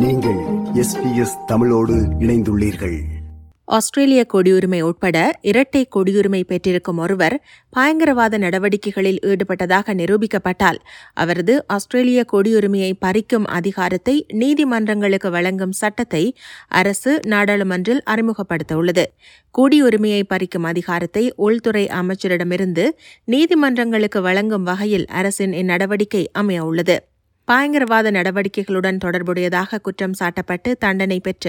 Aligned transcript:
நீங்கள் 0.00 0.38
எஸ்பிஎஸ் 0.74 1.46
தமிழோடு 1.46 1.94
இணைந்துள்ளீர்கள். 2.18 2.98
ஆஸ்திரேலிய 3.64 4.26
குடியுரிமை 4.32 4.80
உட்பட 4.80 5.38
இரட்டை 5.40 5.88
குடியுரிமை 5.96 6.44
பெற்றிருக்கும் 6.44 6.98
ஒருவர் 6.98 7.42
பயங்கரவாத 7.70 8.38
நடவடிக்கைகளில் 8.38 9.18
ஈடுபட்டதாக 9.22 9.94
நிரூபிக்கப்பட்டால் 9.94 10.76
அவரது 11.14 11.66
ஆஸ்திரேலிய 11.66 12.24
குடியுரிமையை 12.24 12.92
பறிக்கும் 13.00 13.44
அதிகாரத்தை 13.44 14.26
நீதிமன்றங்களுக்கு 14.32 15.30
வழங்கும் 15.30 15.72
சட்டத்தை 15.72 16.34
அரசு 16.68 17.20
நாடாளுமன்றில் 17.26 18.02
அறிமுகப்படுத்த 18.04 18.76
உள்ளது 18.76 19.12
குடியுரிமையை 19.50 20.22
பறிக்கும் 20.28 20.64
அதிகாரத்தை 20.64 21.32
உள்துறை 21.36 21.86
அமைச்சரிடமிருந்து 21.86 22.88
நீதிமன்றங்களுக்கு 23.24 24.20
வழங்கும் 24.20 24.62
வகையில் 24.62 25.06
அரசின் 25.06 25.52
இந்நடவடிக்கை 25.52 26.26
அமைய 26.32 26.64
உள்ளது 26.64 27.09
பயங்கரவாத 27.50 28.10
நடவடிக்கைகளுடன் 28.10 28.98
தொடர்புடையதாக 29.04 29.78
குற்றம் 29.78 30.14
சாட்டப்பட்டு 30.20 30.70
தண்டனை 30.78 31.20
பெற்ற 31.20 31.46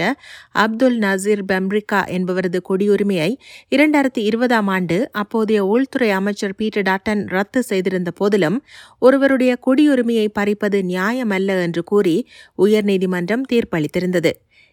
அப்துல் 0.52 0.98
நசீர் 0.98 1.42
பெம்ரிகா 1.46 2.00
என்பவரது 2.08 2.60
குடியுரிமையை 2.62 3.30
இரண்டாயிரத்தி 3.70 4.22
இருபதாம் 4.22 4.66
ஆண்டு 4.66 4.96
அப்போதைய 5.12 5.60
உள்துறை 5.66 6.10
அமைச்சர் 6.10 6.56
பீட்டர் 6.56 6.82
டாட்டன் 6.82 7.22
ரத்து 7.26 7.62
செய்திருந்த 7.62 8.10
போதிலும் 8.10 8.58
ஒருவருடைய 8.98 9.52
குடியுரிமையை 9.66 10.28
பறிப்பது 10.28 10.80
நியாயமல்ல 10.82 11.62
என்று 11.62 11.84
கூறி 11.84 12.16
உயர்நீதிமன்றம் 12.58 13.46
தீர்ப்பளித்திருந்தது. 13.52 14.32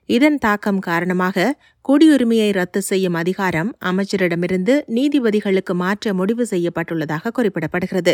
இதன் 0.10 0.38
தாக்கம் 0.38 0.80
காரணமாக 0.80 1.40
குடியுரிமையை 1.86 2.48
ரத்து 2.52 2.80
செய்யும் 2.82 3.14
அதிகாரம் 3.14 3.70
அமைச்சரிடமிருந்து 3.82 4.74
நீதிபதிகளுக்கு 4.88 5.74
மாற்ற 5.74 6.14
முடிவு 6.14 6.44
செய்யப்பட்டுள்ளதாக 6.50 7.32
குறிப்பிடப்படுகிறது. 7.38 8.14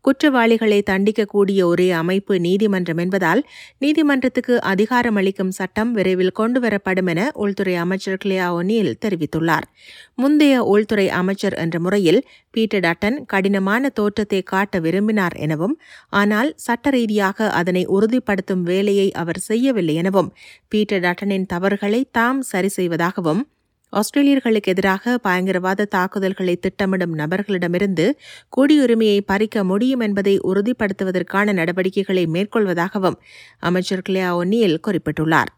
குற்றவாளிகளை 0.00 0.78
தண்டிக்கக்கூடிய 0.90 1.60
ஒரே 1.66 1.88
அமைப்பு 1.92 2.34
நீதிமன்றம் 2.38 2.98
என்பதால் 2.98 3.42
நீதிமன்றத்துக்கு 3.78 4.54
அதிகாரம் 4.62 5.16
அளிக்கும் 5.16 5.50
சட்டம் 5.50 5.92
விரைவில் 5.92 6.32
கொண்டுவரப்படும் 6.32 7.06
என 7.06 7.28
உள்துறை 7.34 7.74
அமைச்சர் 7.74 8.20
கிளியா 8.24 8.48
ஒனியில் 8.54 8.98
தெரிவித்துள்ளார். 9.04 9.68
முந்தைய 10.14 10.56
உள்துறை 10.64 11.06
அமைச்சர் 11.10 11.54
என்ற 11.54 11.78
முறையில் 11.78 12.20
பீட்டர் 12.54 12.84
டட்டன் 12.86 13.18
கடினமான 13.24 13.90
தோற்றத்தை 13.90 14.42
காட்ட 14.42 14.80
விரும்பினார் 14.80 15.36
எனவும் 15.38 15.76
ஆனால் 16.12 16.50
சட்ட 16.56 16.90
ரீதியாக 16.90 17.48
அதனை 17.52 17.84
உறுதிப்படுத்தும் 17.88 18.62
வேலையை 18.62 19.08
அவர் 19.14 19.40
செய்யவில்லை 19.40 19.94
எனவும் 19.94 20.28
பீட்டர் 20.68 21.00
டட்டனின் 21.00 21.46
தவறுகளை 21.46 22.02
தாம் 22.10 22.42
சரி 22.42 22.70
செய்வதாகவும் 23.02 23.42
ஆஸ்திரேலியர்களுக்கு 23.92 24.70
எதிராக 24.72 25.14
பயங்கரவாத 25.18 25.86
தாக்குதல்களை 25.94 26.54
திட்டமிடும் 26.58 27.14
நபர்களிடமிருந்து 27.14 28.06
குடியுரிமையை 28.56 29.18
பறிக்க 29.30 29.64
முடியும் 29.64 30.00
என்பதை 30.00 30.34
உறுதிப்படுத்துவதற்கான 30.50 31.52
நடவடிக்கைகளை 31.52 32.24
மேற்கொள்வதாகவும் 32.26 33.18
அமைச்சர் 33.60 34.04
கிளியா 34.08 34.30
ஒன்னியில் 34.40 34.82
குறிப்பிட்டுள்ளார். 34.86 35.50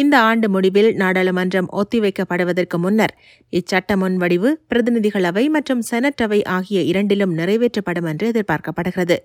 இந்த 0.00 0.14
ஆண்டு 0.20 0.48
முடிவில் 0.48 0.88
நாடாளுமன்றம் 0.94 1.68
ஒத்திவைக்கப்படுவதற்கு 1.72 2.76
முன்னர் 2.76 3.12
இச்சட்ட 3.52 3.92
முன்வடிவு 3.94 4.48
பிரதிநிதிகளவை 4.70 5.44
மற்றும் 5.48 5.82
செனட் 5.82 6.22
அவை 6.22 6.38
ஆகிய 6.44 6.78
இரண்டிலும் 6.80 7.32
நிறைவேற்றப்படும் 7.38 8.08
என்று 8.08 8.26
எதிர்பார்க்கப்படுகிறது. 8.30 9.16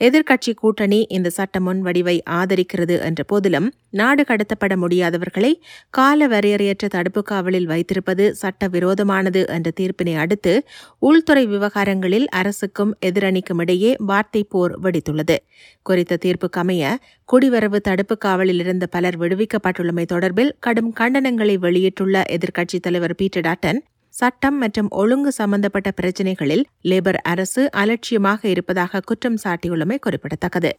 எதிர்க்கட்சி 0.00 0.54
கூட்டணி 0.54 1.00
இந்த 1.08 1.30
சட்ட 1.30 1.60
முன்வடிவை 1.60 2.16
ஆதரிக்கிறது 2.30 2.96
என்ற 3.00 3.22
போதிலும் 3.22 3.68
நாடு 3.90 4.22
கடத்தப்பட 4.22 4.74
முடியாதவர்களை 4.76 5.52
கால 5.90 6.28
வரையறையற்ற 6.28 6.86
தடுப்பு 6.86 7.22
காவலில் 7.22 7.66
வைத்திருப்பது 7.66 8.24
சட்டவிரோதமானது 8.42 9.42
என்ற 9.46 9.70
தீர்ப்பினை 9.80 10.16
அடுத்து 10.16 10.54
உள்துறை 10.98 11.46
விவகாரங்களில் 11.46 12.28
அரசுக்கும் 12.32 12.92
எதிரணிக்கும் 13.06 13.60
இடையே 13.60 13.92
வார்த்தை 14.10 14.44
போர் 14.44 14.74
வெடித்துள்ளது. 14.82 15.38
குறித்த 15.82 16.18
தீர்ப்புக்கமைய 16.24 16.84
குடிவரவு 17.28 17.78
தடுப்பு 17.80 18.14
காவலில் 18.18 18.60
இருந்த 18.60 18.84
பலர் 18.86 19.16
விடுவிக்கப்பட்டுள்ளமை 19.18 20.04
தொடர்பில் 20.16 20.52
கடும் 20.58 20.94
கண்டனங்களை 21.00 21.56
வெளியிட்டுள்ள 21.56 22.22
எதிர்க்கட்சித் 22.30 22.80
தலைவர் 22.80 23.14
பீட்டர் 23.14 23.44
டாட்டன் 23.44 23.78
சட்டம் 24.08 24.58
மற்றும் 24.58 24.88
ஒழுங்கு 24.88 25.32
சம்பந்தப்பட்ட 25.32 25.90
பிரச்சினைகளில் 25.90 26.66
லேபர் 26.84 27.18
அரசு 27.22 27.70
அலட்சியமாக 27.72 28.48
இருப்பதாக 28.48 29.00
குற்றம் 29.00 29.38
சாட்டியுள்ளமை 29.44 29.98
குறிப்பிடத்தக்கது. 29.98 30.78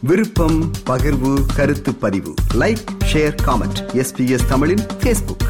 விருப்பம் 0.00 0.70
பகிர்வு 0.86 1.44
கருத்து 1.56 1.94
பதிவு. 1.94 2.34
லைக் 2.54 2.84
ஷேர் 3.12 3.36
காமெண்ட் 3.46 3.80
எஸ்பிஎஸ் 3.92 4.48
தமிழின் 4.48 4.84
ஃபேஸ்புக் 5.02 5.46